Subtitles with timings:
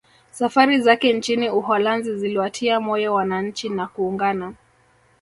[0.31, 4.53] Safari zake nchini Uholanzi ziliwatia moyo wananchi na kuungana